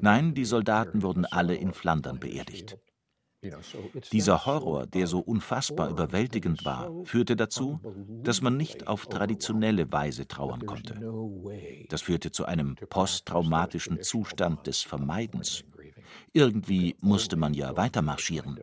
Nein, 0.00 0.34
die 0.34 0.44
Soldaten 0.44 1.02
wurden 1.02 1.24
alle 1.24 1.54
in 1.54 1.72
Flandern 1.72 2.18
beerdigt. 2.18 2.78
Dieser 4.12 4.46
Horror, 4.46 4.86
der 4.86 5.06
so 5.06 5.20
unfassbar 5.20 5.90
überwältigend 5.90 6.64
war, 6.64 6.90
führte 7.04 7.36
dazu, 7.36 7.78
dass 8.24 8.42
man 8.42 8.56
nicht 8.56 8.88
auf 8.88 9.06
traditionelle 9.06 9.92
Weise 9.92 10.26
trauern 10.26 10.66
konnte. 10.66 10.98
Das 11.88 12.02
führte 12.02 12.32
zu 12.32 12.46
einem 12.46 12.74
posttraumatischen 12.90 14.02
Zustand 14.02 14.66
des 14.66 14.82
Vermeidens. 14.82 15.64
Irgendwie 16.32 16.96
musste 17.00 17.36
man 17.36 17.54
ja 17.54 17.76
weitermarschieren. 17.76 18.58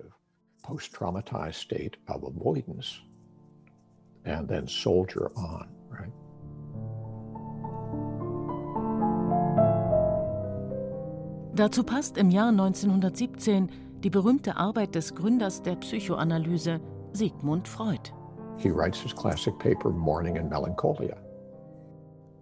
Dazu 11.55 11.83
passt 11.83 12.17
im 12.17 12.31
Jahr 12.31 12.49
1917 12.49 13.69
die 14.03 14.09
berühmte 14.09 14.57
Arbeit 14.57 14.93
des 14.93 15.15
Gründers 15.15 15.63
der 15.63 15.75
Psychoanalyse, 15.77 16.81
Sigmund 17.13 17.67
Freud. 17.67 18.11
He 18.57 18.69
writes 18.69 18.99
his 18.99 19.15
classic 19.15 19.57
paper 19.57 19.89
Mourning 19.89 20.37
and 20.37 20.49
Melancholia. 20.49 21.24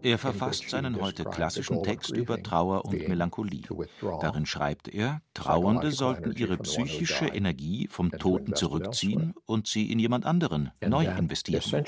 Er 0.04 0.18
verfasst 0.18 0.70
seinen 0.70 1.00
heute 1.02 1.24
klassischen 1.24 1.82
Text 1.82 2.12
über 2.12 2.42
Trauer 2.44 2.84
und 2.86 3.08
Melancholie. 3.08 3.64
Darin 4.20 4.46
schreibt 4.46 4.90
er, 4.90 5.22
Trauernde 5.34 5.92
sollten 5.92 6.36
ihre 6.36 6.58
psychische 6.58 7.28
Energie 7.28 7.88
vom 7.88 8.12
Toten 8.12 8.54
zurückziehen 8.54 9.34
und 9.46 9.68
sie 9.68 9.92
in 9.92 10.00
jemand 10.00 10.26
anderen 10.26 10.72
neu 10.86 11.06
investieren. 11.06 11.86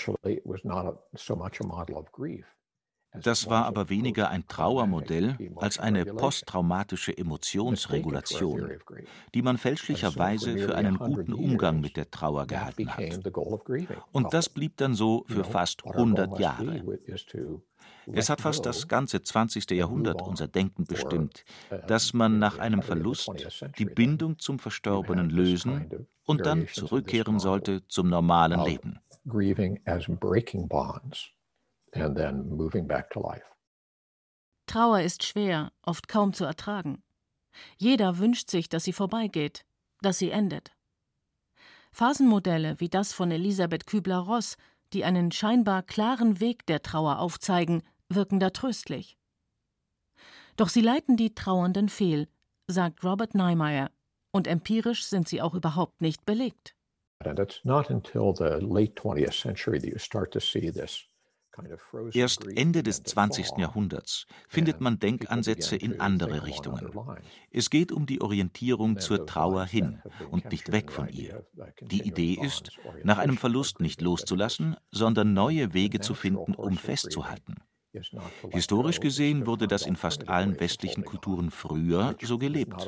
Das 3.21 3.49
war 3.49 3.65
aber 3.65 3.89
weniger 3.89 4.29
ein 4.29 4.47
Trauermodell 4.47 5.37
als 5.55 5.79
eine 5.79 6.05
posttraumatische 6.05 7.17
Emotionsregulation, 7.17 8.71
die 9.33 9.41
man 9.41 9.57
fälschlicherweise 9.57 10.57
für 10.57 10.75
einen 10.75 10.97
guten 10.97 11.33
Umgang 11.33 11.79
mit 11.79 11.97
der 11.97 12.11
Trauer 12.11 12.45
gehalten 12.47 12.89
hat. 12.95 13.19
Und 14.11 14.33
das 14.33 14.49
blieb 14.49 14.77
dann 14.77 14.95
so 14.95 15.25
für 15.27 15.43
fast 15.43 15.85
100 15.85 16.39
Jahre. 16.39 16.83
Es 18.11 18.29
hat 18.29 18.41
fast 18.41 18.65
das 18.65 18.87
ganze 18.87 19.21
20. 19.21 19.71
Jahrhundert 19.71 20.21
unser 20.21 20.47
Denken 20.47 20.85
bestimmt, 20.85 21.43
dass 21.87 22.13
man 22.13 22.39
nach 22.39 22.59
einem 22.59 22.81
Verlust 22.81 23.29
die 23.77 23.85
Bindung 23.85 24.39
zum 24.39 24.59
Verstorbenen 24.59 25.29
lösen 25.29 26.07
und 26.25 26.45
dann 26.45 26.67
zurückkehren 26.67 27.39
sollte 27.39 27.87
zum 27.87 28.09
normalen 28.09 28.63
Leben. 28.63 28.99
Trauer 34.67 35.01
ist 35.01 35.23
schwer, 35.23 35.71
oft 35.83 36.07
kaum 36.07 36.33
zu 36.33 36.43
ertragen. 36.45 37.03
Jeder 37.77 38.17
wünscht 38.17 38.49
sich, 38.49 38.67
dass 38.67 38.83
sie 38.83 38.93
vorbeigeht, 38.93 39.65
dass 40.01 40.17
sie 40.17 40.31
endet. 40.31 40.71
Phasenmodelle 41.91 42.79
wie 42.79 42.89
das 42.89 43.13
von 43.13 43.31
Elisabeth 43.31 43.87
Kübler-Ross 43.87 44.57
die 44.93 45.03
einen 45.03 45.31
scheinbar 45.31 45.83
klaren 45.83 46.39
Weg 46.39 46.65
der 46.67 46.81
Trauer 46.81 47.19
aufzeigen, 47.19 47.81
wirken 48.09 48.39
da 48.39 48.49
tröstlich. 48.49 49.17
Doch 50.57 50.69
sie 50.69 50.81
leiten 50.81 51.17
die 51.17 51.35
Trauernden 51.35 51.89
fehl, 51.89 52.27
sagt 52.67 53.03
Robert 53.03 53.35
Niemeyer, 53.35 53.91
und 54.31 54.47
empirisch 54.47 55.05
sind 55.05 55.27
sie 55.27 55.41
auch 55.41 55.53
überhaupt 55.53 56.01
nicht 56.01 56.25
belegt. 56.25 56.75
Erst 62.11 62.45
Ende 62.45 62.83
des 62.83 63.03
20. 63.03 63.57
Jahrhunderts 63.57 64.27
findet 64.49 64.81
man 64.81 64.99
Denkansätze 64.99 65.77
in 65.77 66.01
andere 66.01 66.45
Richtungen. 66.45 66.91
Es 67.49 67.69
geht 67.69 67.91
um 67.91 68.05
die 68.05 68.21
Orientierung 68.21 68.99
zur 68.99 69.25
Trauer 69.25 69.65
hin 69.65 70.01
und 70.31 70.51
nicht 70.51 70.71
weg 70.71 70.91
von 70.91 71.07
ihr. 71.07 71.45
Die 71.81 72.05
Idee 72.05 72.37
ist, 72.41 72.71
nach 73.03 73.19
einem 73.19 73.37
Verlust 73.37 73.79
nicht 73.79 74.01
loszulassen, 74.01 74.75
sondern 74.91 75.33
neue 75.33 75.73
Wege 75.73 76.01
zu 76.01 76.13
finden, 76.13 76.55
um 76.55 76.75
festzuhalten. 76.75 77.55
Historisch 78.49 78.99
gesehen 78.99 79.45
wurde 79.45 79.67
das 79.67 79.85
in 79.85 79.95
fast 79.95 80.29
allen 80.29 80.59
westlichen 80.59 81.05
Kulturen 81.05 81.51
früher 81.51 82.15
so 82.21 82.37
gelebt. 82.37 82.87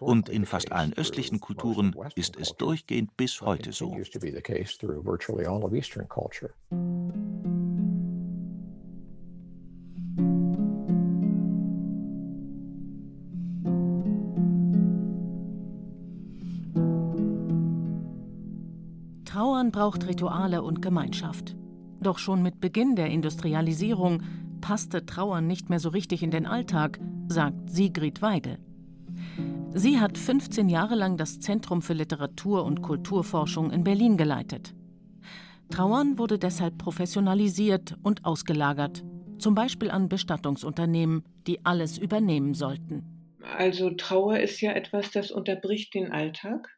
Und 0.00 0.28
in 0.28 0.46
fast 0.46 0.72
allen 0.72 0.92
östlichen 0.94 1.40
Kulturen 1.40 1.94
ist 2.14 2.36
es 2.36 2.56
durchgehend 2.56 3.16
bis 3.16 3.40
heute 3.40 3.72
so. 3.72 3.96
Trauern 19.24 19.70
braucht 19.70 20.06
Rituale 20.06 20.62
und 20.62 20.80
Gemeinschaft. 20.80 21.54
Doch 22.00 22.18
schon 22.18 22.42
mit 22.42 22.60
Beginn 22.60 22.96
der 22.96 23.10
Industrialisierung 23.10 24.22
passte 24.68 25.06
Trauern 25.06 25.46
nicht 25.46 25.70
mehr 25.70 25.80
so 25.80 25.88
richtig 25.88 26.22
in 26.22 26.30
den 26.30 26.44
Alltag, 26.44 27.00
sagt 27.26 27.70
Sigrid 27.70 28.20
Weigel. 28.20 28.58
Sie 29.72 29.98
hat 29.98 30.18
15 30.18 30.68
Jahre 30.68 30.94
lang 30.94 31.16
das 31.16 31.40
Zentrum 31.40 31.80
für 31.80 31.94
Literatur- 31.94 32.66
und 32.66 32.82
Kulturforschung 32.82 33.70
in 33.70 33.82
Berlin 33.82 34.18
geleitet. 34.18 34.74
Trauern 35.70 36.18
wurde 36.18 36.38
deshalb 36.38 36.76
professionalisiert 36.76 37.96
und 38.02 38.26
ausgelagert, 38.26 39.02
zum 39.38 39.54
Beispiel 39.54 39.90
an 39.90 40.10
Bestattungsunternehmen, 40.10 41.24
die 41.46 41.64
alles 41.64 41.96
übernehmen 41.96 42.52
sollten. 42.52 43.38
Also 43.56 43.88
Trauer 43.88 44.38
ist 44.38 44.60
ja 44.60 44.72
etwas, 44.72 45.10
das 45.12 45.30
unterbricht 45.30 45.94
den 45.94 46.12
Alltag. 46.12 46.68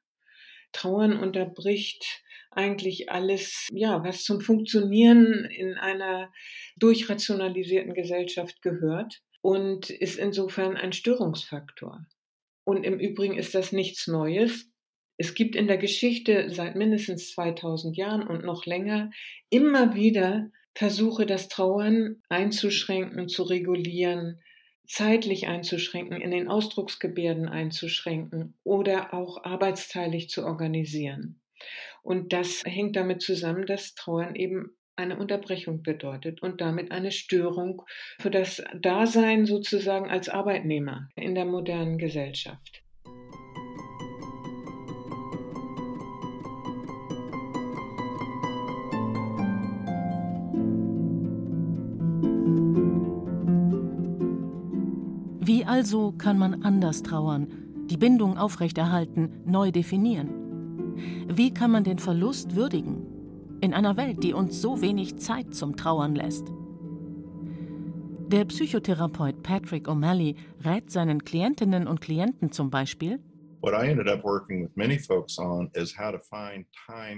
Trauern 0.70 1.18
unterbricht 1.18 2.22
eigentlich 2.50 3.10
alles, 3.10 3.68
ja, 3.72 4.02
was 4.04 4.24
zum 4.24 4.40
Funktionieren 4.40 5.44
in 5.44 5.74
einer 5.74 6.32
durchrationalisierten 6.76 7.94
Gesellschaft 7.94 8.62
gehört 8.62 9.22
und 9.40 9.90
ist 9.90 10.18
insofern 10.18 10.76
ein 10.76 10.92
Störungsfaktor. 10.92 12.06
Und 12.64 12.84
im 12.84 12.98
Übrigen 12.98 13.36
ist 13.36 13.54
das 13.54 13.72
nichts 13.72 14.06
Neues. 14.06 14.70
Es 15.16 15.34
gibt 15.34 15.54
in 15.56 15.66
der 15.66 15.78
Geschichte 15.78 16.50
seit 16.50 16.76
mindestens 16.76 17.32
2000 17.32 17.96
Jahren 17.96 18.26
und 18.26 18.44
noch 18.44 18.66
länger 18.66 19.10
immer 19.50 19.94
wieder 19.94 20.50
Versuche, 20.74 21.26
das 21.26 21.48
Trauern 21.48 22.22
einzuschränken, 22.28 23.28
zu 23.28 23.42
regulieren, 23.42 24.40
zeitlich 24.86 25.46
einzuschränken, 25.46 26.20
in 26.20 26.30
den 26.30 26.48
Ausdrucksgebärden 26.48 27.48
einzuschränken 27.48 28.54
oder 28.64 29.12
auch 29.12 29.44
arbeitsteilig 29.44 30.30
zu 30.30 30.44
organisieren. 30.44 31.39
Und 32.02 32.32
das 32.32 32.62
hängt 32.64 32.96
damit 32.96 33.22
zusammen, 33.22 33.66
dass 33.66 33.94
Trauern 33.94 34.34
eben 34.34 34.76
eine 34.96 35.18
Unterbrechung 35.18 35.82
bedeutet 35.82 36.42
und 36.42 36.60
damit 36.60 36.92
eine 36.92 37.10
Störung 37.10 37.82
für 38.18 38.30
das 38.30 38.62
Dasein 38.78 39.46
sozusagen 39.46 40.10
als 40.10 40.28
Arbeitnehmer 40.28 41.08
in 41.16 41.34
der 41.34 41.46
modernen 41.46 41.98
Gesellschaft. 41.98 42.82
Wie 55.42 55.64
also 55.64 56.12
kann 56.12 56.38
man 56.38 56.62
anders 56.62 57.02
trauern, 57.02 57.48
die 57.90 57.96
Bindung 57.96 58.38
aufrechterhalten, 58.38 59.42
neu 59.46 59.72
definieren? 59.72 60.39
Wie 61.32 61.54
kann 61.54 61.70
man 61.70 61.84
den 61.84 62.00
Verlust 62.00 62.56
würdigen? 62.56 63.06
In 63.60 63.72
einer 63.72 63.96
Welt, 63.96 64.24
die 64.24 64.34
uns 64.34 64.60
so 64.60 64.80
wenig 64.80 65.18
Zeit 65.18 65.54
zum 65.54 65.76
Trauern 65.76 66.16
lässt. 66.16 66.48
Der 68.26 68.44
Psychotherapeut 68.46 69.40
Patrick 69.44 69.86
O'Malley 69.88 70.34
rät 70.64 70.90
seinen 70.90 71.22
Klientinnen 71.24 71.86
und 71.86 72.00
Klienten 72.00 72.50
zum 72.50 72.70
Beispiel, 72.70 73.20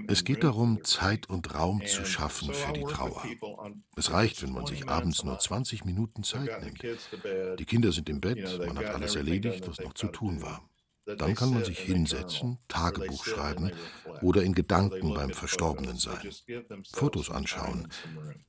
es 0.09 0.25
geht 0.25 0.44
darum, 0.44 0.85
Zeit 0.85 1.31
und 1.31 1.55
Raum 1.55 1.87
zu 1.87 2.05
schaffen 2.05 2.53
für 2.53 2.72
die 2.72 2.83
Trauer. 2.83 3.22
Es 3.96 4.12
reicht, 4.12 4.42
wenn 4.42 4.53
man 4.53 4.66
sich 4.66 4.88
abends 4.88 5.22
nur 5.25 5.38
20 5.38 5.85
Minuten 5.85 6.25
Zeit 6.25 6.51
nimmt. 6.62 6.83
Die 7.59 7.64
Kinder 7.64 7.92
sind 7.92 8.09
im 8.11 8.20
Bett, 8.20 8.59
man 8.66 8.77
hat 8.77 8.92
alles 8.92 9.14
erledigt, 9.14 9.68
was 9.68 9.81
noch 9.81 9.94
zu 9.94 10.09
tun 10.09 10.42
war. 10.42 10.68
Dann 11.04 11.34
kann 11.34 11.52
man 11.52 11.64
sich 11.64 11.80
hinsetzen, 11.80 12.58
Tagebuch 12.68 13.24
schreiben 13.24 13.72
oder 14.20 14.42
in 14.42 14.54
Gedanken 14.54 15.14
beim 15.14 15.30
Verstorbenen 15.30 15.96
sein, 15.96 16.30
Fotos 16.92 17.30
anschauen, 17.30 17.88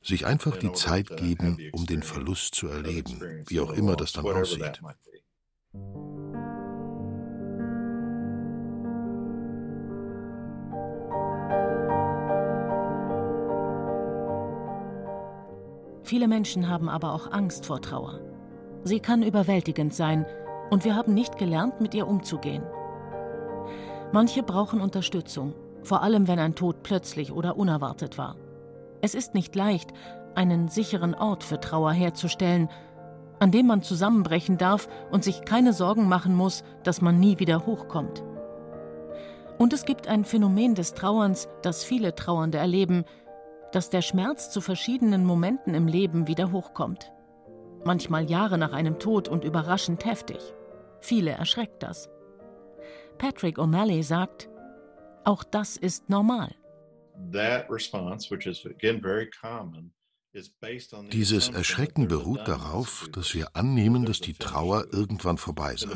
sich 0.03 0.25
einfach 0.25 0.57
die 0.57 0.71
Zeit 0.73 1.17
geben, 1.17 1.57
um 1.71 1.85
den 1.87 2.03
Verlust 2.03 2.55
zu 2.55 2.67
erleben, 2.67 3.43
wie 3.47 3.59
auch 3.59 3.73
immer 3.73 3.95
das 3.95 4.11
dann 4.11 4.27
aussieht. 4.27 4.81
Viele 16.03 16.27
Menschen 16.27 16.69
haben 16.69 16.89
aber 16.89 17.13
auch 17.13 17.31
Angst 17.31 17.65
vor 17.65 17.81
Trauer. 17.81 18.19
Sie 18.83 18.99
kann 18.99 19.23
überwältigend 19.23 19.93
sein, 19.93 20.25
und 20.69 20.86
wir 20.86 20.95
haben 20.95 21.13
nicht 21.13 21.38
gelernt, 21.38 21.82
mit 21.82 21.93
ihr 21.93 22.08
umzugehen. 22.08 22.63
Manche 24.12 24.43
brauchen 24.43 24.82
Unterstützung, 24.82 25.54
vor 25.82 26.02
allem 26.02 26.28
wenn 26.28 26.39
ein 26.39 26.56
Tod 26.56 26.84
plötzlich 26.84 27.32
oder 27.32 27.58
unerwartet 27.58 28.17
war. 28.17 28.36
Es 29.02 29.15
ist 29.15 29.34
nicht 29.34 29.56
leicht, 29.56 29.91
einen 30.36 30.67
sicheren 30.67 31.15
Ort 31.15 31.43
für 31.43 31.60
Trauer 31.60 31.91
herzustellen, 31.91 32.69
an 33.39 33.52
dem 33.52 33.67
man 33.67 33.82
zusammenbrechen 33.82 34.58
darf 34.58 34.88
und 35.12 35.23
sich 35.23 35.43
keine 35.43 35.73
Sorgen 35.73 36.08
machen 36.08 36.36
muss, 36.36 36.63
dass 36.84 37.02
man 37.02 37.19
nie 37.19 37.39
wieder 37.39 37.65
hochkommt. 37.65 38.23
Und 39.58 39.73
es 39.73 39.86
gibt 39.86 40.08
ein 40.08 40.26
Phänomen 40.26 40.76
des 40.76 40.93
Trauerns, 40.93 41.47
das 41.62 41.84
viele 41.84 42.15
Trauernde 42.15 42.58
erleben, 42.58 43.04
dass 43.71 43.89
der 43.89 44.02
Schmerz 44.02 44.49
zu 44.49 44.62
verschiedenen 44.62 45.26
Momenten 45.26 45.73
im 45.73 45.88
Leben 45.88 46.28
wieder 46.28 46.52
hochkommt. 46.52 47.12
Manchmal 47.86 48.30
Jahre 48.30 48.58
nach 48.58 48.74
einem 48.74 49.00
Tod 49.00 49.28
und 49.28 49.43
überraschend 49.43 50.06
heftig. 50.06 50.39
Viele 51.00 51.32
erschreckt 51.32 51.84
das. 51.84 52.10
Patrick 53.17 53.58
O'Malley 53.58 54.04
sagt, 54.04 54.50
auch 55.26 55.43
das 55.43 55.78
ist 55.78 56.10
normal. 56.10 56.54
Dieses 61.12 61.50
Erschrecken 61.50 62.08
beruht 62.08 62.48
darauf, 62.48 63.08
dass 63.12 63.36
wir 63.36 63.56
annehmen, 63.56 64.06
dass 64.06 64.19
die 64.19 64.34
Trauer 64.34 64.88
irgendwann 64.91 65.38
vorbei 65.38 65.76
sei. 65.76 65.96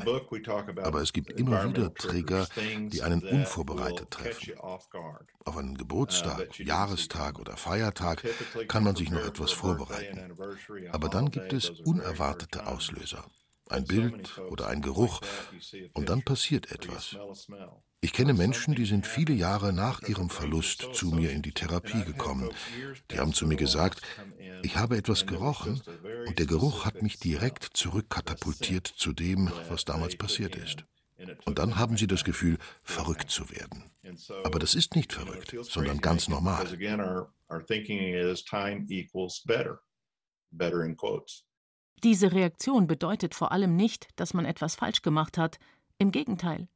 Aber 0.83 1.01
es 1.01 1.11
gibt 1.11 1.31
immer 1.31 1.67
wieder 1.67 1.93
Trigger, 1.93 2.47
die 2.91 3.01
einen 3.01 3.23
unvorbereitet 3.23 4.11
treffen. 4.11 4.53
Auf 4.59 5.57
einen 5.57 5.77
Geburtstag, 5.77 6.59
Jahrestag 6.59 7.39
oder 7.39 7.57
Feiertag 7.57 8.23
kann 8.67 8.83
man 8.83 8.95
sich 8.95 9.09
noch 9.09 9.25
etwas 9.25 9.51
vorbereiten. 9.51 10.33
Aber 10.91 11.09
dann 11.09 11.31
gibt 11.31 11.53
es 11.53 11.69
unerwartete 11.69 12.67
Auslöser 12.67 13.25
ein 13.69 13.85
Bild 13.85 14.37
oder 14.49 14.67
ein 14.67 14.81
Geruch, 14.81 15.21
und 15.93 16.09
dann 16.09 16.23
passiert 16.23 16.71
etwas. 16.71 17.17
Ich 17.99 18.13
kenne 18.13 18.33
Menschen, 18.33 18.75
die 18.75 18.85
sind 18.85 19.07
viele 19.07 19.33
Jahre 19.33 19.73
nach 19.73 20.03
ihrem 20.03 20.29
Verlust 20.29 20.87
zu 20.93 21.07
mir 21.07 21.31
in 21.31 21.41
die 21.41 21.51
Therapie 21.51 22.03
gekommen. 22.03 22.49
Die 23.09 23.19
haben 23.19 23.33
zu 23.33 23.47
mir 23.47 23.55
gesagt, 23.55 24.01
ich 24.61 24.77
habe 24.77 24.97
etwas 24.97 25.25
gerochen 25.25 25.81
und 26.27 26.37
der 26.37 26.45
Geruch 26.45 26.85
hat 26.85 27.01
mich 27.01 27.19
direkt 27.19 27.63
zurückkatapultiert 27.63 28.85
zu 28.85 29.13
dem, 29.13 29.51
was 29.67 29.83
damals 29.85 30.15
passiert 30.15 30.55
ist. 30.55 30.83
Und 31.45 31.57
dann 31.57 31.77
haben 31.77 31.97
sie 31.97 32.05
das 32.05 32.23
Gefühl, 32.23 32.59
verrückt 32.83 33.31
zu 33.31 33.49
werden. 33.49 33.83
Aber 34.43 34.59
das 34.59 34.75
ist 34.75 34.95
nicht 34.95 35.13
verrückt, 35.13 35.55
sondern 35.61 35.99
ganz 35.99 36.27
normal. 36.27 36.67
Diese 42.03 42.31
Reaktion 42.31 42.87
bedeutet 42.87 43.33
vor 43.33 43.51
allem 43.51 43.75
nicht, 43.75 44.07
dass 44.15 44.33
man 44.35 44.45
etwas 44.45 44.75
falsch 44.75 45.01
gemacht 45.01 45.39
hat, 45.39 45.57
im 45.97 46.11
Gegenteil. 46.11 46.67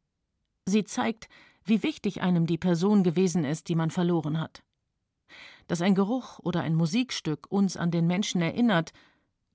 Sie 0.66 0.84
zeigt, 0.84 1.28
wie 1.64 1.84
wichtig 1.84 2.22
einem 2.22 2.46
die 2.46 2.58
Person 2.58 3.04
gewesen 3.04 3.46
ist, 3.46 3.68
die 3.70 3.76
man 3.76 3.92
verloren 3.92 4.40
hat. 4.40 4.64
dass 5.68 5.82
ein 5.82 5.96
Geruch 5.96 6.38
oder 6.40 6.62
ein 6.62 6.76
Musikstück 6.76 7.50
uns 7.50 7.78
an 7.78 7.92
den 7.92 8.06
Menschen 8.06 8.42
erinnert, 8.42 8.92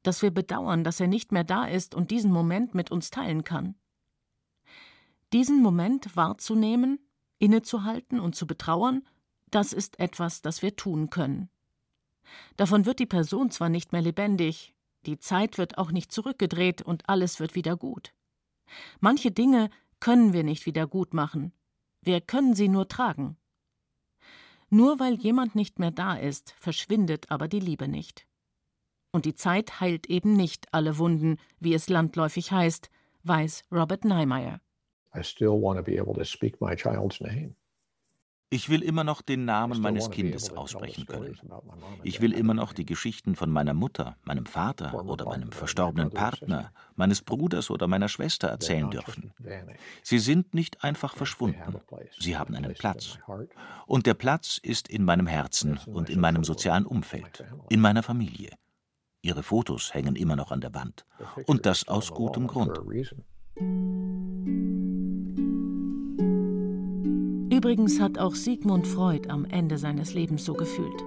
dass 0.02 0.22
wir 0.22 0.30
bedauern, 0.30 0.82
dass 0.82 0.98
er 0.98 1.08
nicht 1.08 1.30
mehr 1.30 1.44
da 1.44 1.66
ist 1.66 1.94
und 1.94 2.10
diesen 2.10 2.32
Moment 2.32 2.74
mit 2.74 2.90
uns 2.90 3.10
teilen 3.10 3.44
kann. 3.44 3.74
Diesen 5.34 5.60
Moment 5.60 6.16
wahrzunehmen, 6.16 7.00
innezuhalten 7.38 8.18
und 8.18 8.34
zu 8.34 8.46
betrauern, 8.46 9.06
das 9.50 9.74
ist 9.74 10.00
etwas, 10.00 10.40
das 10.40 10.62
wir 10.62 10.74
tun 10.74 11.10
können. 11.10 11.50
Davon 12.56 12.86
wird 12.86 12.98
die 12.98 13.06
Person 13.06 13.50
zwar 13.50 13.68
nicht 13.68 13.92
mehr 13.92 14.00
lebendig, 14.02 14.74
die 15.04 15.18
Zeit 15.18 15.58
wird 15.58 15.76
auch 15.76 15.92
nicht 15.92 16.10
zurückgedreht 16.12 16.80
und 16.80 17.08
alles 17.10 17.40
wird 17.40 17.54
wieder 17.54 17.76
gut. 17.76 18.14
Manche 19.00 19.30
Dinge 19.30 19.68
können 20.00 20.32
wir 20.32 20.44
nicht 20.44 20.66
wieder 20.66 20.86
gut 20.86 21.14
machen, 21.14 21.52
wir 22.02 22.20
können 22.20 22.54
sie 22.54 22.68
nur 22.68 22.88
tragen. 22.88 23.36
Nur 24.68 24.98
weil 24.98 25.14
jemand 25.14 25.54
nicht 25.54 25.78
mehr 25.78 25.90
da 25.90 26.14
ist, 26.14 26.54
verschwindet 26.58 27.30
aber 27.30 27.48
die 27.48 27.60
Liebe 27.60 27.88
nicht. 27.88 28.26
Und 29.12 29.24
die 29.24 29.34
Zeit 29.34 29.80
heilt 29.80 30.06
eben 30.08 30.34
nicht 30.34 30.72
alle 30.74 30.98
Wunden, 30.98 31.38
wie 31.60 31.74
es 31.74 31.88
landläufig 31.88 32.52
heißt, 32.52 32.90
weiß 33.22 33.64
Robert 33.72 34.04
Niemeyer. 34.04 34.60
I 35.14 35.22
still 35.22 35.60
want 35.60 35.78
to 35.78 35.82
be 35.82 35.98
able 35.98 36.14
to 36.14 36.24
speak 36.24 36.60
my 36.60 36.74
child's 36.74 37.20
name. 37.20 37.54
Ich 38.48 38.68
will 38.68 38.82
immer 38.82 39.02
noch 39.02 39.22
den 39.22 39.44
Namen 39.44 39.80
meines 39.80 40.10
Kindes 40.10 40.56
aussprechen 40.56 41.06
können. 41.06 41.36
Ich 42.04 42.20
will 42.20 42.32
immer 42.32 42.54
noch 42.54 42.72
die 42.72 42.86
Geschichten 42.86 43.34
von 43.34 43.50
meiner 43.50 43.74
Mutter, 43.74 44.16
meinem 44.22 44.46
Vater 44.46 45.04
oder 45.04 45.24
meinem 45.24 45.50
verstorbenen 45.50 46.12
Partner, 46.12 46.72
meines 46.94 47.22
Bruders 47.22 47.70
oder 47.70 47.88
meiner 47.88 48.08
Schwester 48.08 48.48
erzählen 48.48 48.88
dürfen. 48.88 49.32
Sie 50.04 50.20
sind 50.20 50.54
nicht 50.54 50.84
einfach 50.84 51.16
verschwunden. 51.16 51.80
Sie 52.20 52.36
haben 52.36 52.54
einen 52.54 52.74
Platz. 52.74 53.18
Und 53.86 54.06
der 54.06 54.14
Platz 54.14 54.58
ist 54.62 54.88
in 54.88 55.04
meinem 55.04 55.26
Herzen 55.26 55.78
und 55.86 56.08
in 56.08 56.20
meinem 56.20 56.44
sozialen 56.44 56.86
Umfeld, 56.86 57.44
in 57.68 57.80
meiner 57.80 58.04
Familie. 58.04 58.50
Ihre 59.22 59.42
Fotos 59.42 59.92
hängen 59.92 60.14
immer 60.14 60.36
noch 60.36 60.52
an 60.52 60.60
der 60.60 60.72
Wand. 60.72 61.04
Und 61.46 61.66
das 61.66 61.88
aus 61.88 62.12
gutem 62.12 62.46
Grund. 62.46 62.78
Übrigens 67.66 67.98
hat 67.98 68.16
auch 68.16 68.36
Sigmund 68.36 68.86
Freud 68.86 69.28
am 69.28 69.44
Ende 69.44 69.76
seines 69.76 70.14
Lebens 70.14 70.44
so 70.44 70.54
gefühlt. 70.54 71.02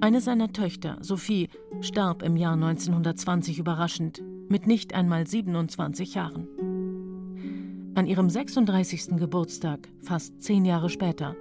Eine 0.00 0.20
seiner 0.20 0.52
Töchter, 0.52 0.98
Sophie, 1.00 1.48
starb 1.80 2.22
im 2.22 2.36
Jahr 2.36 2.52
1920 2.52 3.58
überraschend, 3.58 4.22
mit 4.48 4.68
nicht 4.68 4.94
einmal 4.94 5.26
27 5.26 6.14
Jahren. 6.14 6.46
An 7.96 8.06
ihrem 8.06 8.30
36. 8.30 9.16
Geburtstag, 9.16 9.88
fast 10.00 10.40
zehn 10.40 10.64
Jahre 10.64 10.88
später, 10.88 11.34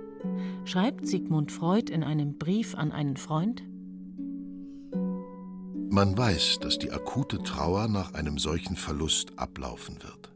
schreibt 0.65 1.05
Sigmund 1.05 1.51
Freud 1.51 1.93
in 1.93 2.03
einem 2.03 2.39
Brief 2.39 2.73
an 2.73 2.91
einen 2.91 3.17
Freund: 3.17 3.61
Man 5.91 6.17
weiß, 6.17 6.57
dass 6.59 6.79
die 6.79 6.89
akute 6.89 7.37
Trauer 7.43 7.87
nach 7.87 8.15
einem 8.15 8.39
solchen 8.39 8.77
Verlust 8.77 9.37
ablaufen 9.37 10.01
wird. 10.01 10.33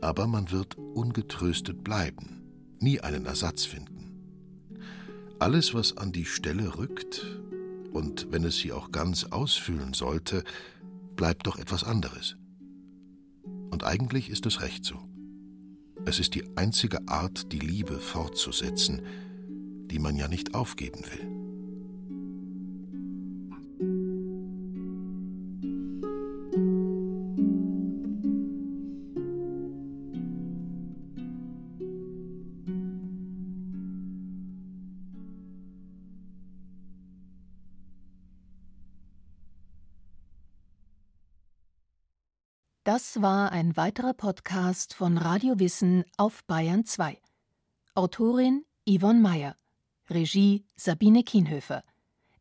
Aber 0.00 0.26
man 0.26 0.50
wird 0.50 0.74
ungetröstet 0.74 1.84
bleiben 1.84 2.35
nie 2.80 3.00
einen 3.00 3.26
Ersatz 3.26 3.64
finden. 3.64 3.92
Alles, 5.38 5.74
was 5.74 5.96
an 5.96 6.12
die 6.12 6.24
Stelle 6.24 6.78
rückt, 6.78 7.26
und 7.92 8.30
wenn 8.30 8.44
es 8.44 8.58
sie 8.58 8.72
auch 8.72 8.90
ganz 8.90 9.24
ausfüllen 9.24 9.94
sollte, 9.94 10.44
bleibt 11.14 11.46
doch 11.46 11.58
etwas 11.58 11.84
anderes. 11.84 12.36
Und 13.70 13.84
eigentlich 13.84 14.28
ist 14.28 14.46
es 14.46 14.60
recht 14.60 14.84
so. 14.84 14.96
Es 16.04 16.18
ist 16.18 16.34
die 16.34 16.44
einzige 16.56 17.08
Art, 17.08 17.52
die 17.52 17.58
Liebe 17.58 17.98
fortzusetzen, 17.98 19.02
die 19.90 19.98
man 19.98 20.16
ja 20.16 20.28
nicht 20.28 20.54
aufgeben 20.54 21.00
will. 21.00 21.45
Das 42.96 43.20
war 43.20 43.52
ein 43.52 43.76
weiterer 43.76 44.14
Podcast 44.14 44.94
von 44.94 45.18
Radio 45.18 45.58
Wissen 45.58 46.06
auf 46.16 46.42
Bayern 46.44 46.86
2. 46.86 47.20
Autorin 47.94 48.64
Yvonne 48.88 49.20
Meyer. 49.20 49.54
Regie 50.08 50.64
Sabine 50.76 51.22
Kienhöfer. 51.22 51.82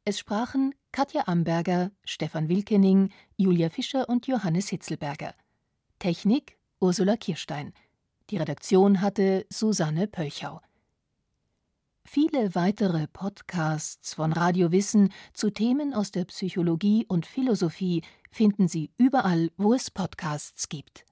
Es 0.05 0.17
sprachen 0.17 0.73
Katja 0.93 1.23
Amberger, 1.27 1.91
Stefan 2.05 2.47
Wilkening, 2.47 3.11
Julia 3.35 3.69
Fischer 3.69 4.07
und 4.07 4.27
Johannes 4.27 4.69
Hitzelberger. 4.69 5.35
Technik 5.99 6.57
Ursula 6.79 7.17
Kirstein. 7.17 7.73
Die 8.29 8.37
Redaktion 8.37 9.01
hatte 9.01 9.45
Susanne 9.49 10.07
Pölchau. 10.07 10.61
Viele 12.05 12.55
weitere 12.55 13.07
Podcasts 13.07 14.13
von 14.13 14.31
Radio 14.31 14.71
Wissen 14.71 15.11
zu 15.33 15.49
Themen 15.49 15.93
aus 15.93 16.11
der 16.11 16.23
Psychologie 16.25 17.03
und 17.09 17.25
Philosophie 17.25 18.03
finden 18.35 18.67
Sie 18.67 18.91
überall, 18.97 19.49
wo 19.55 19.73
es 19.73 19.89
Podcasts 19.89 20.67
gibt. 20.67 21.05